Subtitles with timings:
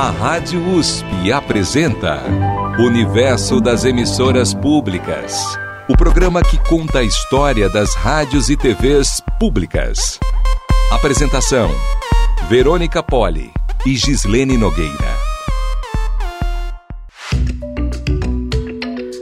[0.00, 2.22] A Rádio USP apresenta
[2.78, 5.44] Universo das Emissoras Públicas.
[5.88, 10.20] O programa que conta a história das rádios e TVs públicas.
[10.92, 11.68] Apresentação:
[12.48, 13.50] Verônica Poli
[13.84, 15.18] e Gislene Nogueira.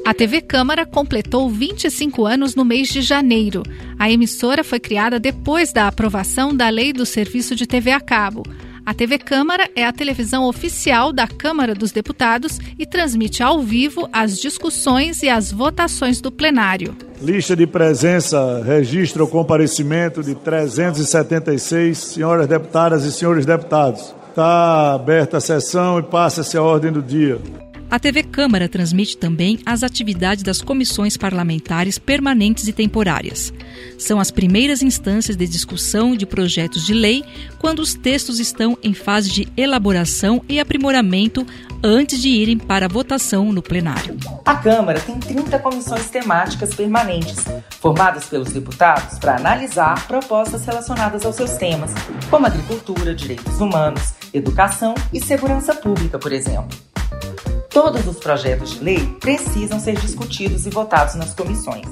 [0.05, 3.63] A TV Câmara completou 25 anos no mês de janeiro.
[3.99, 8.43] A emissora foi criada depois da aprovação da Lei do Serviço de TV a Cabo.
[8.87, 14.09] A TV Câmara é a televisão oficial da Câmara dos Deputados e transmite ao vivo
[14.13, 16.97] as discussões e as votações do plenário.
[17.21, 24.15] Lista de presença registra o comparecimento de 376 senhoras deputadas e senhores deputados.
[24.29, 27.41] Está aberta a sessão e passa-se a ordem do dia.
[27.89, 33.53] A TV Câmara transmite também as atividades das comissões parlamentares permanentes e temporárias.
[33.97, 37.25] São as primeiras instâncias de discussão de projetos de lei
[37.59, 41.47] quando os textos estão em fase de elaboração e aprimoramento
[41.83, 44.17] antes de irem para votação no plenário.
[44.45, 51.37] A Câmara tem 30 comissões temáticas permanentes, formadas pelos deputados para analisar propostas relacionadas aos
[51.37, 51.93] seus temas,
[52.29, 56.86] como agricultura, direitos humanos, educação e segurança pública, por exemplo.
[57.77, 61.87] Todos os projetos de lei precisam ser discutidos e votados nas comissões.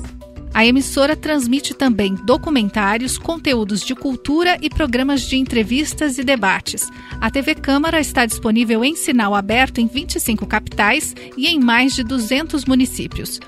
[0.54, 6.88] A emissora transmite também documentários, conteúdos de cultura e programas de entrevistas e debates.
[7.20, 12.02] A TV Câmara está disponível em sinal aberto em 25 capitais e em mais de
[12.02, 13.38] 200 municípios.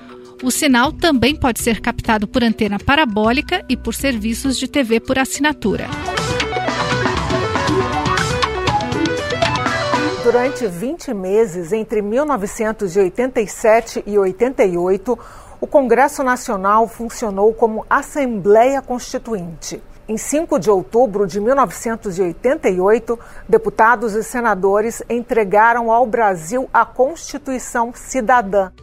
[0.43, 5.17] O sinal também pode ser captado por antena parabólica e por serviços de TV por
[5.17, 5.89] assinatura.
[10.27, 15.17] Durante 20 meses, entre 1987 e 88,
[15.61, 19.81] o Congresso Nacional funcionou como Assembleia Constituinte.
[20.05, 23.17] Em 5 de outubro de 1988,
[23.47, 28.73] deputados e senadores entregaram ao Brasil a Constituição Cidadã.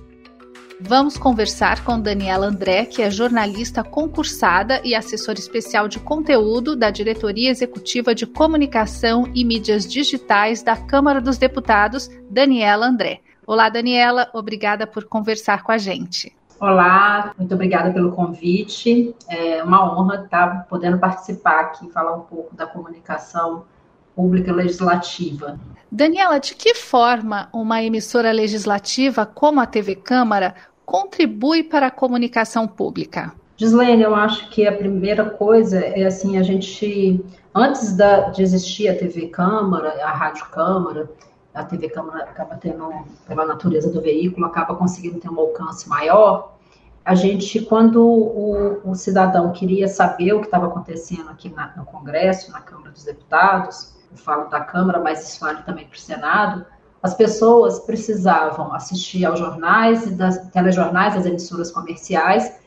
[0.81, 6.91] Vamos conversar com Daniela André, que é jornalista concursada e assessora especial de conteúdo da
[6.91, 13.21] Diretoria Executiva de Comunicação e Mídias Digitais da Câmara dos Deputados, Daniela André.
[13.47, 16.35] Olá, Daniela, obrigada por conversar com a gente.
[16.59, 19.15] Olá, muito obrigada pelo convite.
[19.29, 23.65] É uma honra estar podendo participar aqui, falar um pouco da comunicação
[24.15, 25.59] pública legislativa.
[25.91, 30.55] Daniela, de que forma uma emissora legislativa como a TV Câmara
[30.85, 33.33] contribui para a comunicação pública?
[33.57, 38.89] Gislaine, eu acho que a primeira coisa é assim, a gente, antes da, de existir
[38.89, 41.09] a TV Câmara, a Rádio Câmara,
[41.55, 42.91] a TV Câmara acaba tendo,
[43.29, 46.57] pela natureza do veículo, acaba conseguindo ter um alcance maior.
[47.05, 51.85] A gente, quando o, o cidadão queria saber o que estava acontecendo aqui na, no
[51.85, 56.01] Congresso, na Câmara dos Deputados, eu falo da Câmara, mas isso vale também para o
[56.01, 56.67] Senado,
[57.03, 62.59] as pessoas precisavam assistir aos jornais das telejornais, das emissoras comerciais,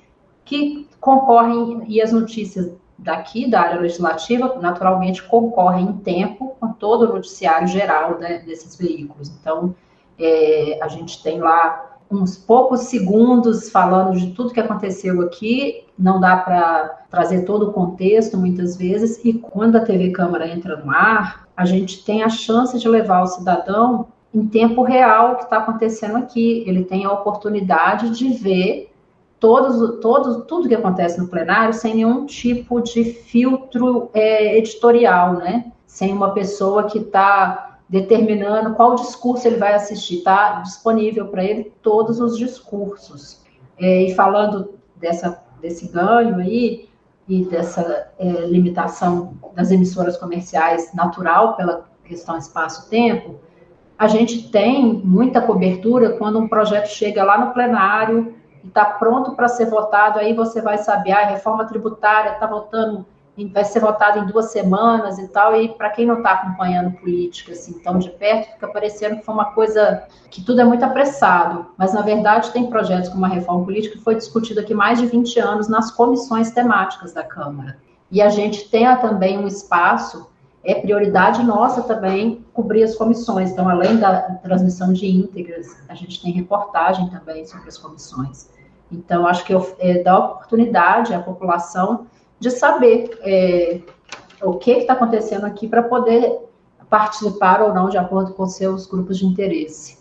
[0.45, 7.03] que concorrem, e as notícias daqui da área legislativa, naturalmente, concorrem em tempo com todo
[7.03, 9.29] o noticiário geral né, desses veículos.
[9.29, 9.75] Então,
[10.19, 16.19] é, a gente tem lá uns poucos segundos falando de tudo que aconteceu aqui, não
[16.19, 20.91] dá para trazer todo o contexto muitas vezes, e quando a TV Câmara entra no
[20.91, 25.44] ar, a gente tem a chance de levar o cidadão em tempo real o que
[25.44, 26.63] está acontecendo aqui.
[26.68, 28.94] Ele tem a oportunidade de ver
[29.39, 35.72] todos, todos, tudo que acontece no plenário sem nenhum tipo de filtro é, editorial, né?
[35.85, 40.17] Sem uma pessoa que está determinando qual discurso ele vai assistir.
[40.17, 43.45] Está disponível para ele todos os discursos.
[43.77, 46.89] É, e falando dessa, desse ganho aí
[47.27, 53.35] e dessa é, limitação das emissoras comerciais natural pela questão espaço-tempo,
[53.97, 59.35] a gente tem muita cobertura quando um projeto chega lá no plenário e está pronto
[59.35, 63.05] para ser votado, aí você vai saber, ah, a reforma tributária está votando
[63.45, 67.51] vai ser votado em duas semanas e tal, e para quem não está acompanhando política
[67.51, 71.67] assim tão de perto, fica parecendo que foi uma coisa que tudo é muito apressado,
[71.77, 75.06] mas na verdade tem projetos como a reforma política que foi discutido aqui mais de
[75.06, 77.77] 20 anos nas comissões temáticas da Câmara.
[78.09, 80.29] E a gente tem também um espaço,
[80.63, 83.51] é prioridade nossa também cobrir as comissões.
[83.51, 88.50] Então, além da transmissão de íntegras, a gente tem reportagem também sobre as comissões.
[88.91, 92.07] Então, acho que é, dá oportunidade à população
[92.39, 93.80] de saber é,
[94.42, 96.39] o que está acontecendo aqui para poder
[96.89, 99.98] participar ou não de acordo com seus grupos de interesse.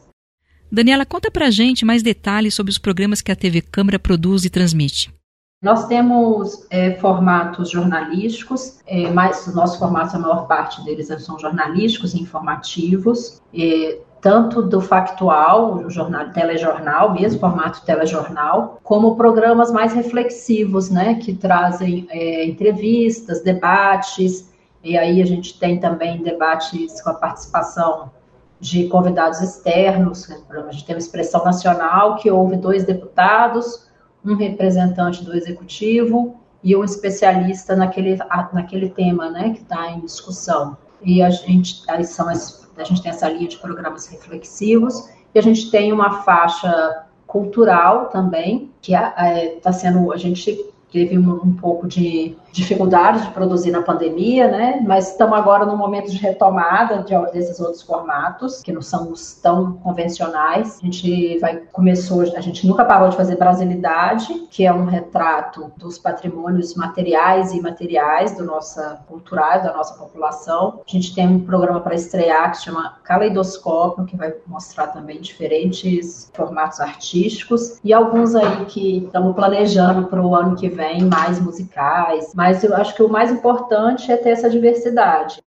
[0.71, 4.51] Daniela, conta para gente mais detalhes sobre os programas que a TV Câmara produz e
[4.51, 5.15] transmite.
[5.63, 11.39] Nós temos é, formatos jornalísticos, é, mas os nossos formatos, a maior parte deles são
[11.39, 19.71] jornalísticos e informativos, é, tanto do factual, o jornal, telejornal mesmo, formato telejornal, como programas
[19.71, 24.51] mais reflexivos, né, que trazem é, entrevistas, debates,
[24.83, 28.11] e aí a gente tem também debates com a participação
[28.59, 33.87] de convidados externos, a gente tem uma expressão nacional que houve dois deputados,
[34.25, 36.35] um representante do executivo
[36.65, 38.19] e um especialista naquele,
[38.53, 40.77] naquele tema né, que está em discussão.
[41.01, 45.39] E a gente, aí são as, a gente tem essa linha de programas reflexivos e
[45.39, 51.19] a gente tem uma faixa cultural também, que está é, tá sendo, a gente teve
[51.19, 54.83] um, um pouco de dificuldades de produzir na pandemia, né?
[54.87, 59.13] Mas estamos agora no momento de retomada de, desses outros formatos, que não são
[59.43, 60.79] tão convencionais.
[60.83, 65.71] A gente vai começou, a gente nunca parou de fazer Brasilidade, que é um retrato
[65.77, 70.81] dos patrimônios materiais e imateriais do nossa cultural, da nossa população.
[70.87, 75.21] A gente tem um programa para estrear que se chama Caleidoscópio, que vai mostrar também
[75.21, 81.39] diferentes formatos artísticos e alguns aí que estamos planejando para o ano que vem mais
[81.39, 85.43] musicais, mais mas eu acho que o mais importante é ter essa diversidade.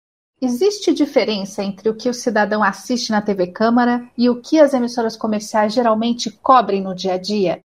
[0.42, 4.74] Existe diferença entre o que o cidadão assiste na TV Câmara e o que as
[4.74, 7.59] emissoras comerciais geralmente cobrem no dia a dia?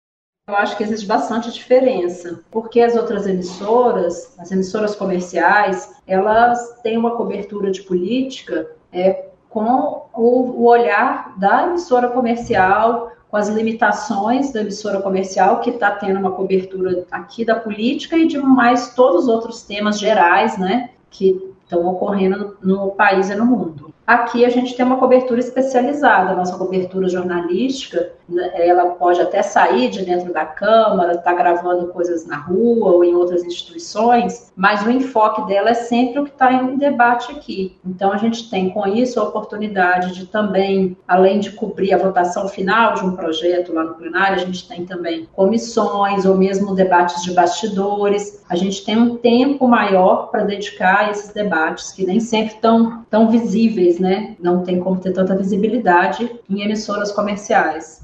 [0.47, 6.97] Eu acho que existe bastante diferença, porque as outras emissoras, as emissoras comerciais, elas têm
[6.97, 14.51] uma cobertura de política é, com o, o olhar da emissora comercial, com as limitações
[14.51, 19.23] da emissora comercial, que está tendo uma cobertura aqui da política e de mais todos
[19.23, 23.88] os outros temas gerais, né, que estão ocorrendo no, país e no mundo.
[24.09, 29.43] Aqui a gente tem uma cobertura especializada, a nossa cobertura jornalística, né, ela pode até
[29.43, 34.51] sair de dentro da Câmara, estar tá gravando coisas na rua ou em outras instituições,
[34.55, 37.77] mas o enfoque dela é sempre o que está em debate aqui.
[37.85, 42.47] Então a gente tem com isso a oportunidade de também, além de cobrir a votação
[42.47, 47.21] final de um projeto lá no plenário, a gente tem também comissões ou mesmo debates
[47.21, 48.43] de bastidores.
[48.49, 53.05] A gente tem um tempo maior para dedicar a esses debates que nem sempre estão
[53.07, 54.35] tão visíveis né?
[54.39, 58.01] Não tem como ter tanta visibilidade em emissoras comerciais.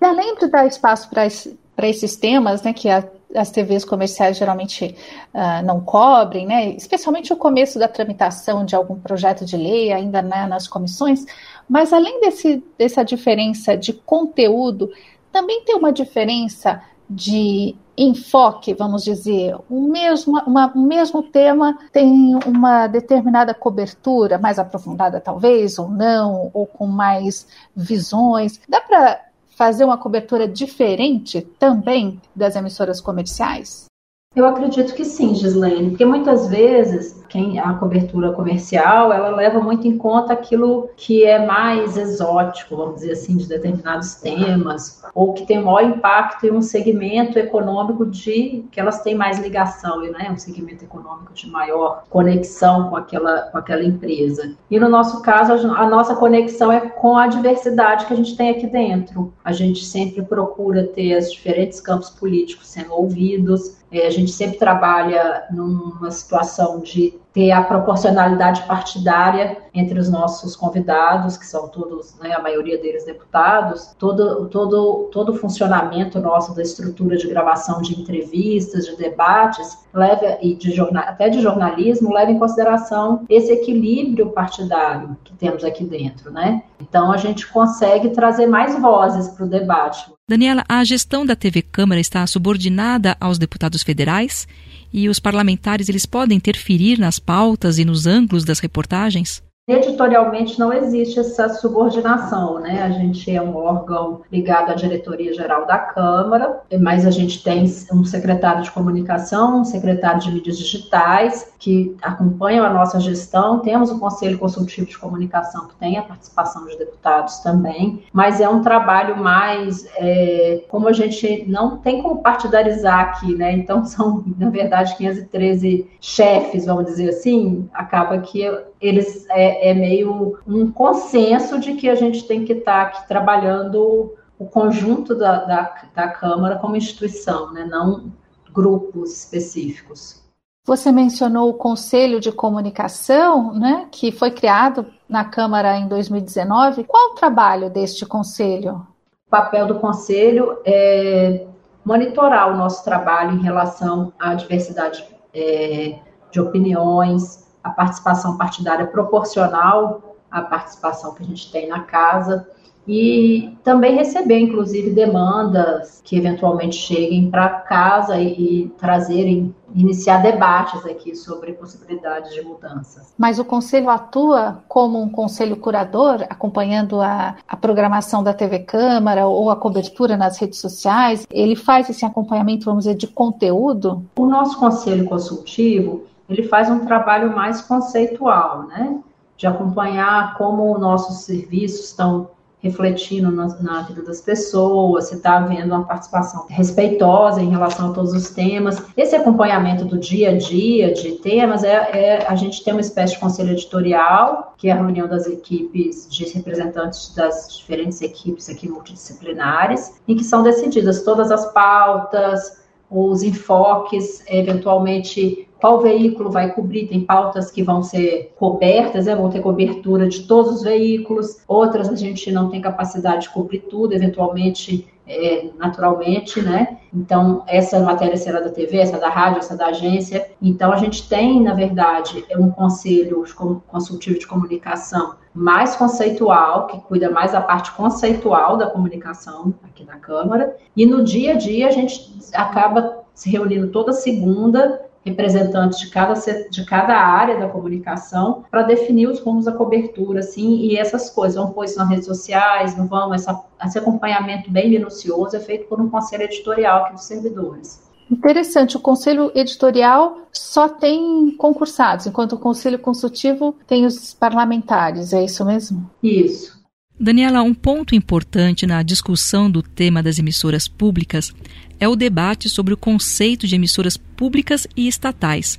[0.00, 3.04] E além de dar espaço para esses temas, né, que a,
[3.34, 4.94] as TVs comerciais geralmente
[5.34, 10.22] uh, não cobrem, né, especialmente o começo da tramitação de algum projeto de lei, ainda
[10.22, 11.24] né, nas comissões,
[11.68, 14.90] mas além desse, dessa diferença de conteúdo,
[15.32, 22.34] também tem uma diferença de enfoque, vamos dizer, o mesmo, uma, o mesmo tema tem
[22.46, 28.60] uma determinada cobertura, mais aprofundada talvez, ou não, ou com mais visões.
[28.68, 29.20] Dá para
[29.56, 33.86] fazer uma cobertura diferente também das emissoras comerciais?
[34.36, 39.88] Eu acredito que sim, Gislaine, porque muitas vezes quem a cobertura comercial ela leva muito
[39.88, 45.46] em conta aquilo que é mais exótico, vamos dizer assim, de determinados temas, ou que
[45.46, 50.30] tem maior impacto em um segmento econômico de que elas têm mais ligação, né?
[50.30, 54.54] Um segmento econômico de maior conexão com aquela, com aquela empresa.
[54.70, 58.50] E no nosso caso, a nossa conexão é com a diversidade que a gente tem
[58.50, 59.32] aqui dentro.
[59.42, 65.44] A gente sempre procura ter os diferentes campos políticos sendo ouvidos, a gente sempre trabalha
[65.50, 72.32] numa situação de ter a proporcionalidade partidária entre os nossos convidados, que são todos, né,
[72.32, 77.98] a maioria deles deputados, todo, todo, todo o funcionamento nosso da estrutura de gravação de
[78.00, 84.30] entrevistas, de debates, leva, e de jornal, até de jornalismo, leva em consideração esse equilíbrio
[84.30, 86.62] partidário que temos aqui dentro, né?
[86.80, 90.10] Então a gente consegue trazer mais vozes para o debate.
[90.28, 94.46] Daniela, a gestão da TV Câmara está subordinada aos deputados federais?
[94.92, 99.42] e os parlamentares eles podem interferir nas pautas e nos ângulos das reportagens?
[99.68, 102.84] Editorialmente não existe essa subordinação, né?
[102.84, 107.64] A gente é um órgão ligado à diretoria geral da Câmara, mas a gente tem
[107.92, 113.58] um secretário de comunicação, um secretário de mídias digitais que acompanham a nossa gestão.
[113.58, 118.48] Temos o Conselho Consultivo de Comunicação que tem a participação de deputados também, mas é
[118.48, 123.50] um trabalho mais é, como a gente não tem como partidarizar aqui, né?
[123.50, 128.44] Então são na verdade 513 chefes, vamos dizer assim, acaba que
[128.86, 133.08] eles é, é meio um consenso de que a gente tem que estar tá aqui
[133.08, 137.64] trabalhando o conjunto da, da, da Câmara como instituição, né?
[137.64, 138.12] não
[138.52, 140.24] grupos específicos.
[140.64, 146.82] Você mencionou o Conselho de Comunicação, né, que foi criado na Câmara em 2019.
[146.84, 148.84] Qual o trabalho deste conselho?
[149.28, 151.46] O papel do conselho é
[151.84, 156.00] monitorar o nosso trabalho em relação à diversidade é,
[156.32, 162.46] de opiniões, a participação partidária proporcional à participação que a gente tem na casa
[162.88, 170.86] e também receber, inclusive, demandas que eventualmente cheguem para casa e, e, trazerem, iniciar debates
[170.86, 173.12] aqui sobre possibilidades de mudanças.
[173.18, 179.26] Mas o Conselho atua como um conselho curador, acompanhando a, a programação da TV Câmara
[179.26, 181.26] ou a cobertura nas redes sociais?
[181.28, 184.04] Ele faz esse acompanhamento, vamos dizer, de conteúdo?
[184.16, 188.98] O nosso conselho consultivo, ele faz um trabalho mais conceitual, né?
[189.36, 192.30] De acompanhar como nossos serviços estão
[192.66, 197.92] refletindo na, na, vida das pessoas, se está havendo uma participação respeitosa em relação a
[197.92, 198.82] todos os temas.
[198.96, 203.14] Esse acompanhamento do dia a dia de temas é, é a gente tem uma espécie
[203.14, 208.68] de conselho editorial, que é a reunião das equipes de representantes das diferentes equipes aqui
[208.68, 216.86] multidisciplinares, em que são decididas todas as pautas, os enfoques, eventualmente qual veículo vai cobrir,
[216.86, 221.88] tem pautas que vão ser cobertas, né, vão ter cobertura de todos os veículos, outras
[221.88, 226.78] a gente não tem capacidade de cobrir tudo, eventualmente, é, naturalmente, né?
[226.92, 230.28] Então, essa matéria será da TV, essa da rádio, essa da agência.
[230.42, 233.24] Então, a gente tem, na verdade, um conselho
[233.68, 239.96] consultivo de comunicação mais conceitual, que cuida mais da parte conceitual da comunicação aqui na
[239.96, 245.88] Câmara, e no dia a dia a gente acaba se reunindo toda segunda representantes de
[245.88, 246.14] cada,
[246.50, 251.36] de cada área da comunicação para definir os rumos da cobertura, assim, e essas coisas.
[251.36, 255.68] Vamos pôr isso nas redes sociais, não vamos, essa, esse acompanhamento bem minucioso é feito
[255.68, 257.86] por um conselho editorial aqui dos servidores.
[258.10, 265.24] Interessante, o conselho editorial só tem concursados, enquanto o conselho consultivo tem os parlamentares, é
[265.24, 265.88] isso mesmo?
[266.02, 266.55] Isso.
[266.98, 271.30] Daniela, um ponto importante na discussão do tema das emissoras públicas
[271.78, 275.58] é o debate sobre o conceito de emissoras públicas e estatais.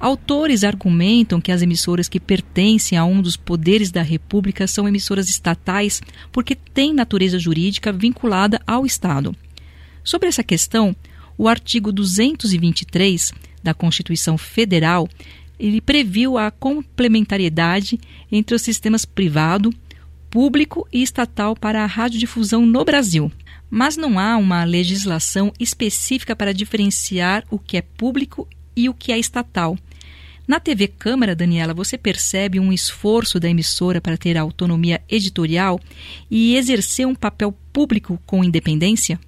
[0.00, 5.28] Autores argumentam que as emissoras que pertencem a um dos poderes da República são emissoras
[5.28, 6.00] estatais
[6.32, 9.36] porque têm natureza jurídica vinculada ao Estado.
[10.02, 10.96] Sobre essa questão,
[11.36, 15.08] o artigo 223 da Constituição Federal
[15.58, 17.98] ele previu a complementariedade
[18.30, 19.74] entre os sistemas privado,
[20.30, 23.30] público e estatal para a radiodifusão no Brasil.
[23.70, 29.12] Mas não há uma legislação específica para diferenciar o que é público e o que
[29.12, 29.76] é estatal.
[30.46, 35.78] Na TV Câmara, Daniela, você percebe um esforço da emissora para ter autonomia editorial
[36.30, 39.20] e exercer um papel público com independência?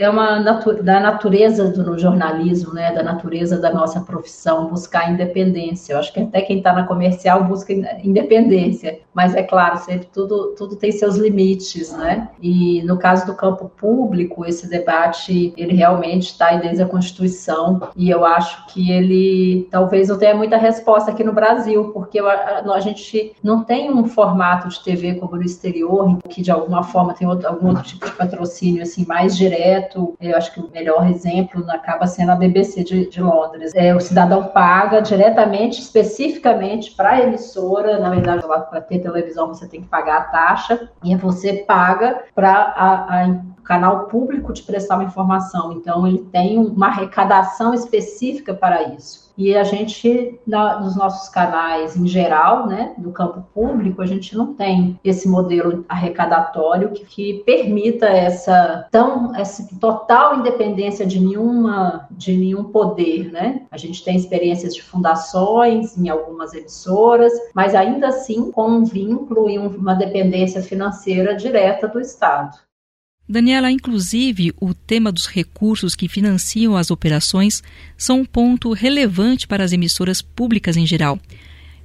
[0.00, 5.92] É uma natu da natureza do jornalismo, né, da natureza da nossa profissão, buscar independência.
[5.92, 7.70] Eu acho que até quem está na comercial busca
[8.02, 12.30] independência, mas é claro, sempre tudo, tudo tem seus limites, né?
[12.40, 17.90] E no caso do campo público, esse debate, ele realmente está aí desde a Constituição,
[17.94, 22.62] e eu acho que ele talvez não tenha muita resposta aqui no Brasil, porque a,
[22.72, 27.12] a gente não tem um formato de TV como no exterior, que de alguma forma
[27.12, 29.89] tem outro, algum outro tipo de patrocínio assim mais direto,
[30.20, 33.72] eu acho que o melhor exemplo acaba sendo a BBC de, de Londres.
[33.74, 39.66] É, o cidadão paga diretamente, especificamente para a emissora, na verdade, para ter televisão você
[39.66, 43.24] tem que pagar a taxa, e você paga para
[43.58, 45.70] o canal público te prestar uma informação.
[45.70, 49.30] Então, ele tem uma arrecadação específica para isso.
[49.38, 54.36] E a gente, na, nos nossos canais em geral, né, do campo público, a gente
[54.36, 62.08] não tem esse modelo arrecadatório que, que permita essa tão essa total independência de nenhuma
[62.10, 63.62] de nenhum poder, né?
[63.70, 69.48] A gente tem experiências de fundações em algumas emissoras, mas ainda assim com um vínculo
[69.48, 72.58] e uma dependência financeira direta do Estado.
[73.30, 77.62] Daniela, inclusive, o tema dos recursos que financiam as operações
[77.96, 81.16] são um ponto relevante para as emissoras públicas em geral.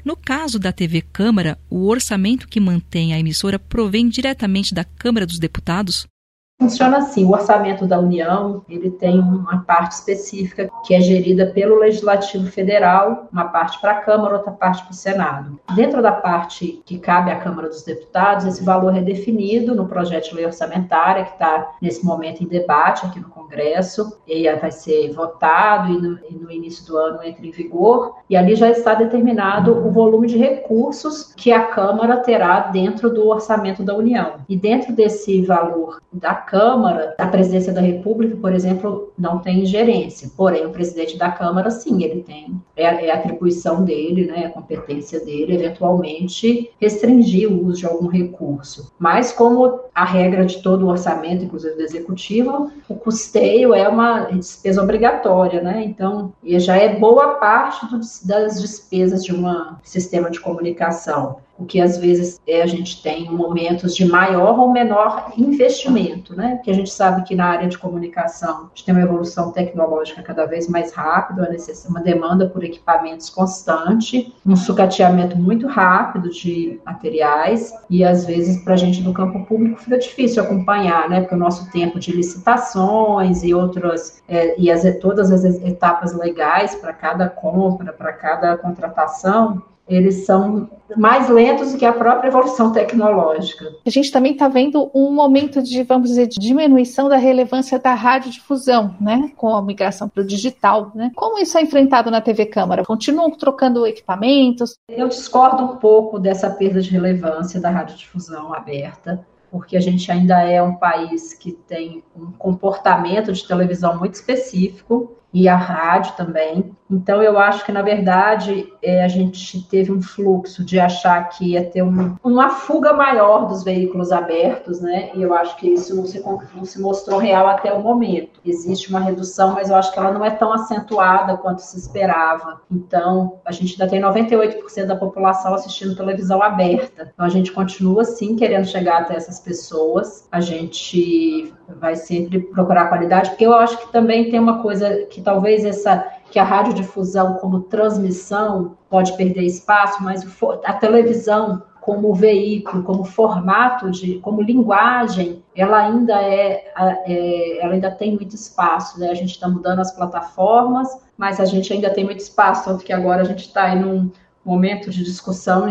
[0.03, 5.23] No caso da TV Câmara, o orçamento que mantém a emissora provém diretamente da Câmara
[5.23, 6.07] dos Deputados?
[6.57, 11.77] Funciona assim, o orçamento da União, ele tem uma parte específica que é gerida pelo
[11.77, 15.59] Legislativo Federal, uma parte para a Câmara, outra parte para o Senado.
[15.75, 20.29] Dentro da parte que cabe à Câmara dos Deputados, esse valor é definido no projeto
[20.29, 25.11] de lei orçamentária, que está nesse momento em debate aqui no Congresso, e vai ser
[25.11, 28.93] votado e no, e no início do ano entra em vigor, e ali já está
[28.93, 34.35] determinado o volume de recursos que a Câmara terá dentro do orçamento da União.
[34.47, 40.29] E dentro desse valor da Câmara, a presidência da República, por exemplo, não tem ingerência.
[40.35, 42.61] Porém, o presidente da Câmara, sim, ele tem.
[42.75, 48.07] É, é a atribuição dele, né, a competência dele, eventualmente, restringir o uso de algum
[48.07, 48.93] recurso.
[48.99, 54.21] Mas, como a regra de todo o orçamento, inclusive do executivo, o custeio é uma
[54.25, 55.83] despesa obrigatória, né?
[55.85, 59.45] Então, já é boa parte do, das despesas de um
[59.83, 64.71] sistema de comunicação o que às vezes é, a gente tem momentos de maior ou
[64.71, 66.55] menor investimento, né?
[66.55, 70.21] Porque a gente sabe que na área de comunicação a gente tem uma evolução tecnológica
[70.21, 71.49] cada vez mais rápida,
[71.87, 78.73] uma demanda por equipamentos constante, um sucateamento muito rápido de materiais e às vezes para
[78.73, 81.21] a gente no campo público fica difícil acompanhar, né?
[81.21, 86.75] Porque o nosso tempo de licitações e outras é, e as, todas as etapas legais
[86.75, 92.71] para cada compra, para cada contratação eles são mais lentos do que a própria evolução
[92.71, 93.73] tecnológica.
[93.85, 97.93] A gente também está vendo um momento de, vamos dizer, de diminuição da relevância da
[97.93, 101.11] radiodifusão, né, com a migração para o digital, né?
[101.15, 102.83] Como isso é enfrentado na TV Câmara?
[102.83, 104.77] Continuam trocando equipamentos?
[104.89, 110.41] Eu discordo um pouco dessa perda de relevância da radiodifusão aberta porque a gente ainda
[110.41, 116.73] é um país que tem um comportamento de televisão muito específico e a rádio também.
[116.89, 121.51] Então, eu acho que, na verdade, é, a gente teve um fluxo de achar que
[121.51, 125.09] ia ter um, uma fuga maior dos veículos abertos, né?
[125.13, 126.23] E eu acho que isso não se,
[126.55, 128.39] não se mostrou real até o momento.
[128.45, 132.61] Existe uma redução, mas eu acho que ela não é tão acentuada quanto se esperava.
[132.71, 137.11] Então, a gente ainda tem 98% da população assistindo televisão aberta.
[137.13, 140.29] Então, a gente continua, sim, querendo chegar até essas pessoas.
[140.31, 145.21] A gente vai sempre procurar qualidade, porque eu acho que também tem uma coisa que
[145.21, 150.25] talvez essa que a radiodifusão como transmissão pode perder espaço, mas
[150.63, 156.73] a televisão como veículo, como formato de, como linguagem, ela ainda é,
[157.05, 159.11] é ela ainda tem muito espaço, né?
[159.11, 162.91] A gente está mudando as plataformas, mas a gente ainda tem muito espaço, tanto que
[162.91, 164.11] agora a gente está em um
[164.43, 165.69] momento de discussão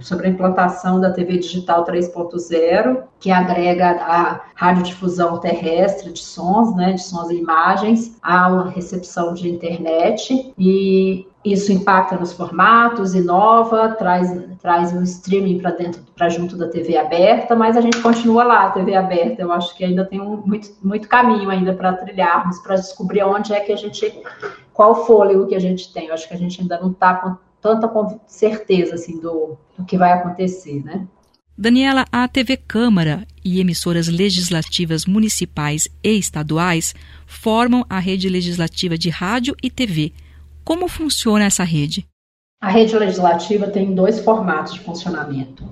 [0.00, 6.92] sobre a implantação da TV digital 3.0, que agrega a radiodifusão terrestre de sons, né,
[6.92, 14.32] de sons e imagens, à recepção de internet e isso impacta nos formatos, inova, traz,
[14.62, 18.64] traz um streaming para dentro, para junto da TV aberta, mas a gente continua lá,
[18.64, 19.42] a TV aberta.
[19.42, 23.52] Eu acho que ainda tem um, muito, muito caminho ainda para trilharmos, para descobrir onde
[23.52, 24.22] é que a gente,
[24.72, 26.06] qual fôlego que a gente tem.
[26.06, 27.90] Eu acho que a gente ainda não está tanta
[28.26, 31.08] certeza assim do, do que vai acontecer, né?
[31.56, 36.94] Daniela, a TV Câmara e emissoras legislativas municipais e estaduais
[37.26, 40.12] formam a rede legislativa de rádio e TV.
[40.62, 42.06] Como funciona essa rede?
[42.60, 45.64] A rede legislativa tem dois formatos de funcionamento.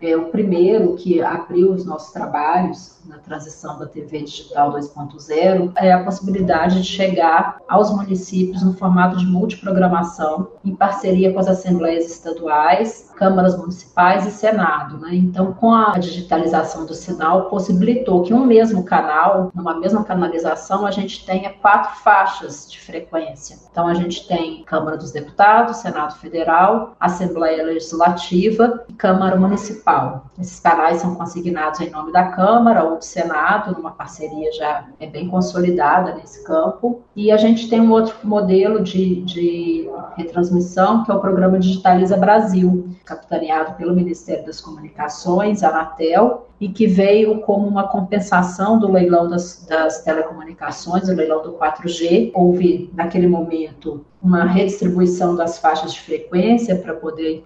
[0.00, 5.92] É, o primeiro, que abriu os nossos trabalhos na transição da TV digital 2.0, é
[5.92, 12.06] a possibilidade de chegar aos municípios no formato de multiprogramação, em parceria com as assembleias
[12.06, 14.98] estaduais, câmaras municipais e Senado.
[14.98, 15.10] Né?
[15.14, 20.90] Então, com a digitalização do sinal, possibilitou que um mesmo canal, numa mesma canalização, a
[20.90, 23.58] gente tenha quatro faixas de frequência.
[23.70, 30.26] Então, a gente tem Câmara dos Deputados, Senado Federal, Assembleia Legislativa e Câmara Municipal.
[30.38, 35.06] Esses canais são consignados em nome da Câmara ou do Senado, numa parceria já é
[35.06, 37.02] bem consolidada nesse campo.
[37.16, 42.16] E a gente tem um outro modelo de, de retransmissão, que é o programa Digitaliza
[42.16, 49.28] Brasil, capitaneado pelo Ministério das Comunicações, Anatel, e que veio como uma compensação do leilão
[49.28, 52.30] das, das telecomunicações, o leilão do 4G.
[52.34, 57.42] Houve, naquele momento, uma redistribuição das faixas de frequência para poder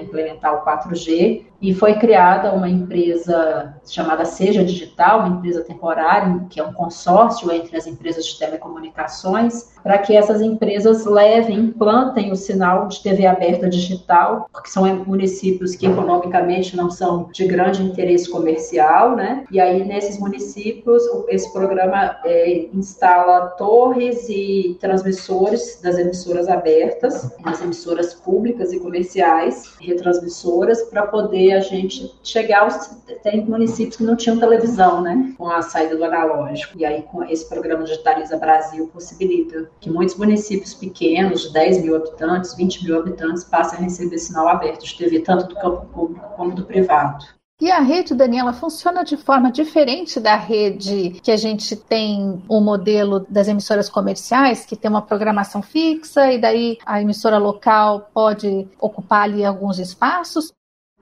[0.00, 6.58] implementar o 4G e foi criada uma empresa chamada Seja Digital, uma empresa temporária, que
[6.58, 12.36] é um consórcio entre as empresas de telecomunicações, para que essas empresas levem, implantem o
[12.36, 18.30] sinal de TV aberta digital, porque são municípios que economicamente não são de grande interesse
[18.30, 19.44] comercial, né?
[19.50, 27.62] E aí nesses municípios esse programa é, instala torres e transmissores das emissoras abertas, das
[27.62, 34.16] emissoras públicas e comerciais, retransmissoras, para poder a gente chegar aos tem municípios que não
[34.16, 35.34] tinham televisão, né?
[35.36, 36.78] Com a saída do analógico.
[36.78, 41.96] E aí com esse programa Digitaliza Brasil possibilita que muitos municípios pequenos, de 10 mil
[41.96, 46.28] habitantes, 20 mil habitantes, passem a receber sinal aberto de TV, tanto do campo público
[46.36, 47.39] como do privado.
[47.60, 52.58] E a rede, Daniela, funciona de forma diferente da rede que a gente tem o
[52.58, 58.66] modelo das emissoras comerciais, que tem uma programação fixa e daí a emissora local pode
[58.80, 60.52] ocupar ali alguns espaços?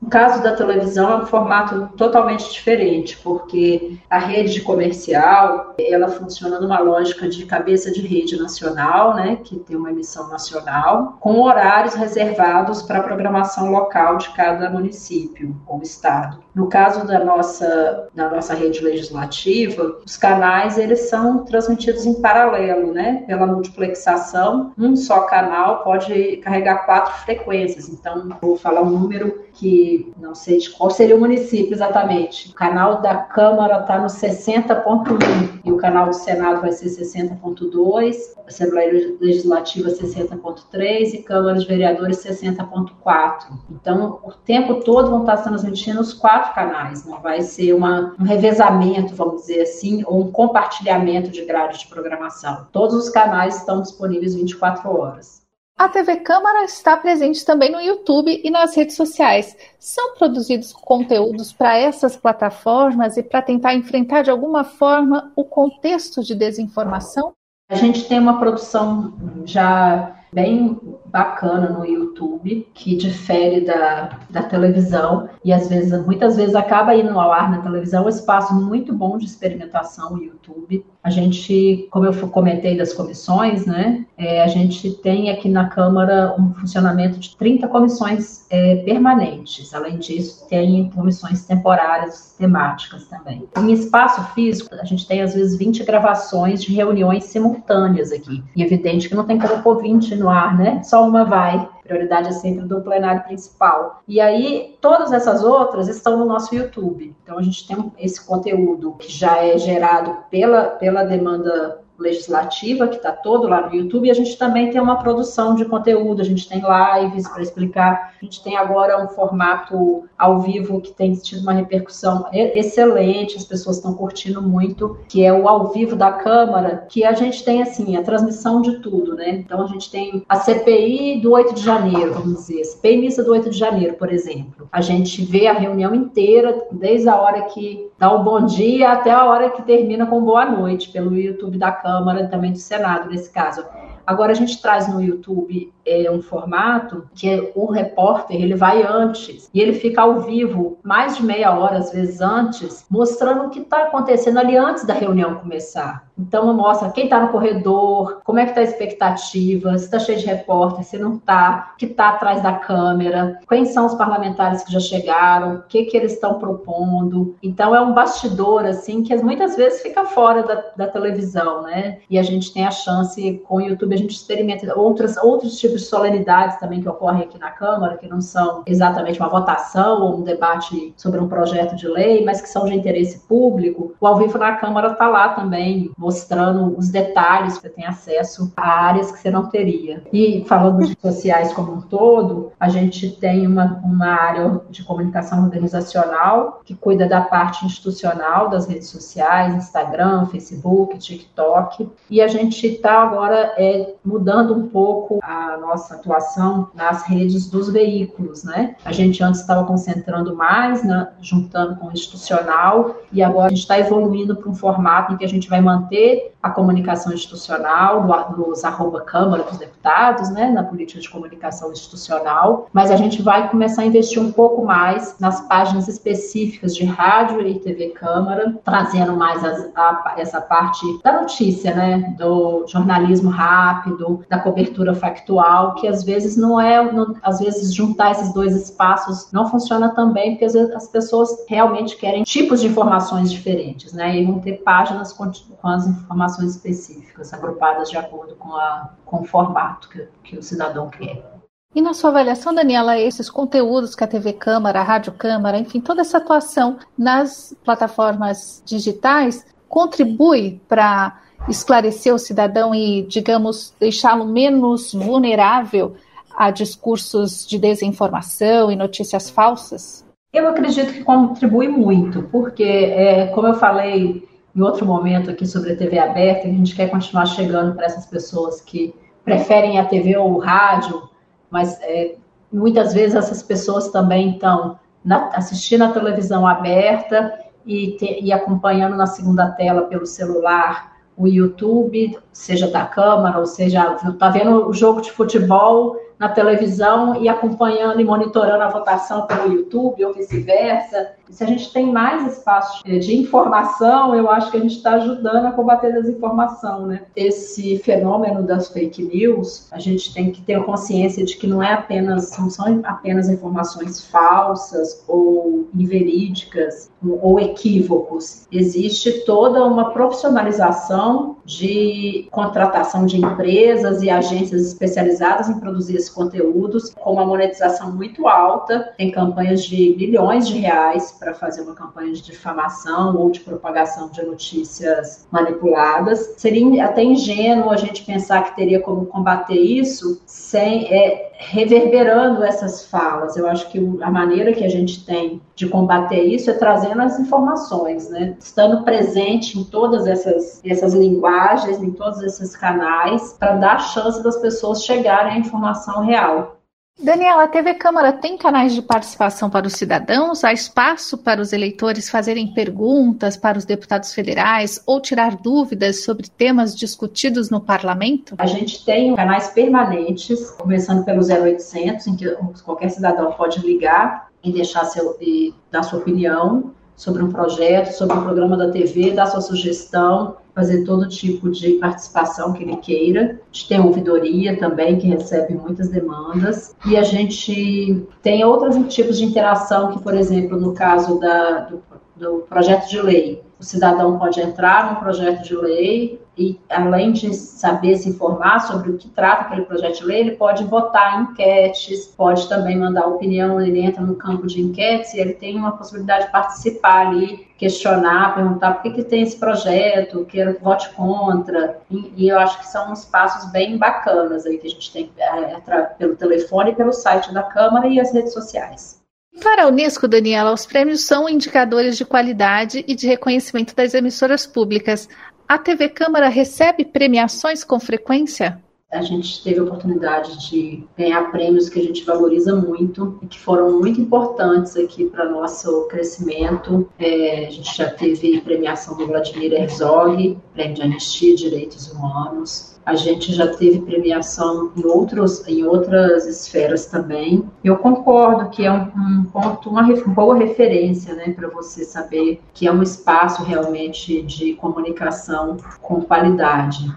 [0.00, 6.60] No caso da televisão, é um formato totalmente diferente, porque a rede comercial, ela funciona
[6.60, 11.94] numa lógica de cabeça de rede nacional, né, que tem uma emissão nacional, com horários
[11.94, 16.38] reservados para a programação local de cada município ou estado.
[16.54, 22.92] No caso da nossa, da nossa rede legislativa, os canais, eles são transmitidos em paralelo,
[22.92, 24.72] né, pela multiplexação.
[24.78, 29.87] Um só canal pode carregar quatro frequências, então, vou falar um número que
[30.18, 32.50] não sei de qual seria o município exatamente.
[32.50, 38.16] O canal da Câmara está no 60.1 e o canal do Senado vai ser 60.2,
[38.46, 43.44] Assembleia Legislativa 60.3 e Câmara de Vereadores 60.4.
[43.70, 48.24] Então, o tempo todo vão estar transmitindo os quatro canais, não vai ser uma, um
[48.24, 52.66] revezamento, vamos dizer assim, ou um compartilhamento de grade de programação.
[52.72, 55.47] Todos os canais estão disponíveis 24 horas.
[55.78, 59.56] A TV Câmara está presente também no YouTube e nas redes sociais.
[59.78, 66.20] São produzidos conteúdos para essas plataformas e para tentar enfrentar de alguma forma o contexto
[66.20, 67.32] de desinformação?
[67.70, 69.14] A gente tem uma produção
[69.44, 76.54] já bem bacana no YouTube, que difere da, da televisão e às vezes, muitas vezes
[76.54, 80.84] acaba indo ao ar na televisão, um espaço muito bom de experimentação o YouTube.
[81.02, 86.34] A gente, como eu comentei das comissões, né, é, a gente tem aqui na Câmara
[86.38, 89.72] um funcionamento de 30 comissões é, permanentes.
[89.72, 93.48] Além disso, tem comissões temporárias temáticas também.
[93.56, 98.42] Em espaço físico, a gente tem às vezes 20 gravações de reuniões simultâneas aqui.
[98.54, 100.82] E é evidente que não tem como pôr 20 no ar, né?
[100.82, 101.68] Só uma vai.
[101.82, 104.02] Prioridade é sempre do plenário principal.
[104.06, 107.14] E aí, todas essas outras estão no nosso YouTube.
[107.22, 112.96] Então, a gente tem esse conteúdo que já é gerado pela, pela demanda legislativa, que
[112.96, 116.24] está todo lá no YouTube, e a gente também tem uma produção de conteúdo, a
[116.24, 121.12] gente tem lives para explicar, a gente tem agora um formato ao vivo que tem
[121.14, 126.12] tido uma repercussão excelente, as pessoas estão curtindo muito, que é o ao vivo da
[126.12, 129.30] Câmara, que a gente tem assim, a transmissão de tudo, né?
[129.30, 133.32] Então a gente tem a CPI do 8 de janeiro, vamos dizer, CPI missa do
[133.32, 134.68] 8 de janeiro, por exemplo.
[134.70, 139.10] A gente vê a reunião inteira, desde a hora que dá o bom dia até
[139.10, 143.08] a hora que termina com boa noite, pelo YouTube da Câmara Câmara também do Senado,
[143.08, 143.64] nesse caso.
[144.06, 148.82] Agora a gente traz no YouTube é, um formato que é, o repórter ele vai
[148.82, 153.50] antes e ele fica ao vivo mais de meia hora, às vezes antes, mostrando o
[153.50, 156.08] que está acontecendo ali antes da reunião começar.
[156.18, 160.18] Então mostra quem está no corredor, como é que está a expectativa, se está cheio
[160.18, 164.72] de repórter, se não está, que está atrás da câmera, quem são os parlamentares que
[164.72, 167.36] já chegaram, o que, que eles estão propondo.
[167.42, 171.98] Então é um bastidor assim que muitas vezes fica fora da, da televisão, né?
[172.10, 175.77] E a gente tem a chance com o YouTube a gente experimenta outras, outros tipos
[175.78, 180.18] de solenidades também que ocorrem aqui na Câmara, que não são exatamente uma votação ou
[180.18, 183.94] um debate sobre um projeto de lei, mas que são de interesse público.
[184.00, 188.68] O Ao Vivo na Câmara está lá também, mostrando os detalhes, você tem acesso a
[188.68, 190.02] áreas que você não teria.
[190.12, 195.44] E falando de sociais como um todo, a gente tem uma, uma área de comunicação
[195.44, 202.66] organizacional que cuida da parte institucional das redes sociais, Instagram, Facebook, TikTok, e a gente
[202.66, 208.76] está agora é, mudando um pouco a nossa atuação nas redes dos veículos, né?
[208.84, 213.60] A gente antes estava concentrando mais, né, juntando com o institucional, e agora a gente
[213.60, 218.64] está evoluindo para um formato em que a gente vai manter a comunicação institucional nos
[218.64, 223.82] arroba Câmara dos Deputados, né, na política de comunicação institucional, mas a gente vai começar
[223.82, 229.44] a investir um pouco mais nas páginas específicas de rádio e TV Câmara, trazendo mais
[229.44, 236.02] as, a, essa parte da notícia, né, do jornalismo rápido, da cobertura factual, que às
[236.04, 240.52] vezes não é, não, às vezes juntar esses dois espaços não funciona também, porque às
[240.52, 245.30] vezes as pessoas realmente querem tipos de informações diferentes, né, e vão ter páginas com,
[245.30, 250.42] com as informações específicas, agrupadas de acordo com, a, com o formato que, que o
[250.42, 251.38] cidadão quer.
[251.74, 255.80] E na sua avaliação, Daniela, esses conteúdos que a TV Câmara, a Rádio Câmara, enfim,
[255.80, 264.92] toda essa atuação nas plataformas digitais contribui para esclarecer o cidadão e, digamos, deixá-lo menos
[264.92, 265.94] vulnerável
[266.36, 270.04] a discursos de desinformação e notícias falsas?
[270.32, 275.72] Eu acredito que contribui muito, porque, é, como eu falei em outro momento aqui sobre
[275.72, 280.16] a TV aberta, a gente quer continuar chegando para essas pessoas que preferem a TV
[280.16, 281.08] ou o rádio,
[281.50, 282.16] mas é,
[282.52, 288.96] muitas vezes essas pessoas também estão na, assistindo a televisão aberta e, te, e acompanhando
[288.96, 290.87] na segunda tela pelo celular
[291.18, 297.22] o YouTube, seja da Câmara, ou seja, está vendo o jogo de futebol na televisão
[297.22, 301.12] e acompanhando e monitorando a votação pelo YouTube ou vice-versa.
[301.30, 305.46] Se a gente tem mais espaço de informação, eu acho que a gente está ajudando
[305.46, 307.02] a combater a desinformação, né?
[307.14, 311.72] Esse fenômeno das fake news, a gente tem que ter consciência de que não é
[311.72, 318.46] apenas, não são apenas informações falsas ou inverídicas ou equívocos.
[318.50, 326.90] Existe toda uma profissionalização de contratação de empresas e agências especializadas em produzir esses conteúdos
[326.90, 332.12] com uma monetização muito alta, tem campanhas de milhões de reais para fazer uma campanha
[332.12, 336.34] de difamação ou de propagação de notícias manipuladas.
[336.36, 342.84] Seria até ingênuo a gente pensar que teria como combater isso sem é, reverberando essas
[342.86, 343.36] falas.
[343.36, 347.18] Eu acho que a maneira que a gente tem de combater isso é trazendo as
[347.18, 348.36] informações, né?
[348.40, 354.36] Estando presente em todas essas, essas linguagens, em todos esses canais, para dar chance das
[354.38, 356.57] pessoas chegarem à informação real.
[357.00, 360.42] Daniela, a TV Câmara tem canais de participação para os cidadãos?
[360.42, 366.28] Há espaço para os eleitores fazerem perguntas para os deputados federais ou tirar dúvidas sobre
[366.28, 368.34] temas discutidos no parlamento?
[368.36, 374.52] A gente tem canais permanentes, começando pelo 0800, em que qualquer cidadão pode ligar e
[374.52, 379.26] deixar seu, e dar sua opinião sobre um projeto, sobre um programa da TV, dar
[379.26, 383.40] sua sugestão, fazer todo tipo de participação que ele queira.
[383.40, 386.74] A gente tem ouvidoria também, que recebe muitas demandas.
[386.84, 391.82] E a gente tem outros tipos de interação, que, por exemplo, no caso da, do,
[392.16, 397.34] do projeto de lei, o cidadão pode entrar no projeto de lei e, além de
[397.34, 402.06] saber se informar sobre o que trata aquele projeto de lei, ele pode votar enquetes,
[402.16, 406.26] pode também mandar opinião, ele entra no campo de enquetes e ele tem uma possibilidade
[406.26, 411.80] de participar ali, questionar, perguntar por que, que tem esse projeto, que vote contra.
[411.90, 415.10] E, e, eu acho que são uns passos bem bacanas aí que a gente tem
[415.18, 415.60] é,
[415.98, 418.98] pelo telefone, pelo site da Câmara e as redes sociais.
[419.42, 424.46] Para a Unesco, Daniela, os prêmios são indicadores de qualidade e de reconhecimento das emissoras
[424.46, 425.08] públicas.
[425.48, 428.62] A TV Câmara recebe premiações com frequência?
[428.90, 433.38] A gente teve a oportunidade de ganhar prêmios que a gente valoriza muito e que
[433.38, 436.88] foram muito importantes aqui para nosso crescimento.
[436.98, 442.80] É, a gente já teve premiação do Vladimir Herzog, prêmio de Anistia e Direitos Humanos.
[442.86, 447.44] A gente já teve premiação em, outros, em outras esferas também.
[447.62, 452.40] Eu concordo que é um, um ponto, uma, uma boa referência, né, para você saber
[452.54, 456.90] que é um espaço realmente de comunicação com qualidade.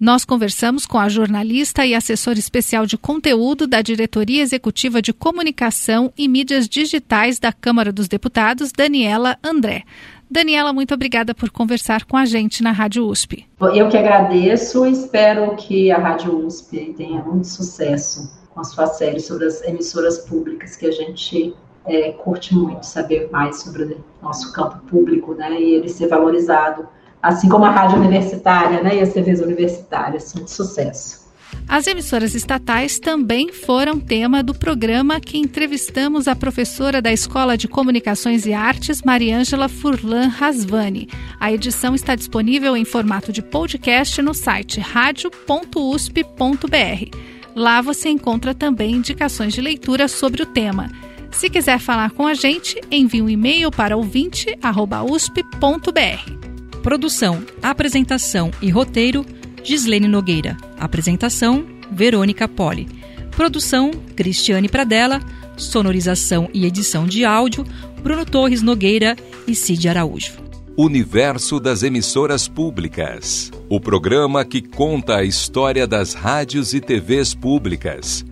[0.00, 6.10] Nós conversamos com a jornalista e assessora especial de conteúdo da Diretoria Executiva de Comunicação
[6.16, 9.82] e Mídias Digitais da Câmara dos Deputados, Daniela André.
[10.30, 13.46] Daniela, muito obrigada por conversar com a gente na Rádio USP.
[13.74, 18.86] Eu que agradeço e espero que a Rádio USP tenha muito sucesso com a sua
[18.86, 24.04] série sobre as emissoras públicas, que a gente é, curte muito saber mais sobre o
[24.22, 26.88] nosso campo público, né, e ele ser valorizado,
[27.22, 31.20] assim como a rádio universitária, né, e as TVs universitárias, muito sucesso.
[31.68, 37.68] As emissoras estatais também foram tema do programa que entrevistamos a professora da Escola de
[37.68, 41.08] Comunicações e Artes, Mariângela Furlan Rasvani.
[41.38, 46.20] A edição está disponível em formato de podcast no site radio.usp.br.
[47.54, 50.90] Lá você encontra também indicações de leitura sobre o tema.
[51.30, 56.49] Se quiser falar com a gente, envie um e-mail para ouvinte.usp.br.
[56.82, 59.24] Produção, apresentação e roteiro
[59.62, 60.56] Gislene Nogueira.
[60.78, 62.88] Apresentação: Verônica Poli.
[63.30, 65.20] Produção: Cristiane Pradella.
[65.58, 67.66] Sonorização e edição de áudio:
[68.02, 69.14] Bruno Torres Nogueira
[69.46, 70.32] e Cid Araújo.
[70.74, 73.50] Universo das Emissoras Públicas.
[73.68, 78.24] O programa que conta a história das rádios e TVs públicas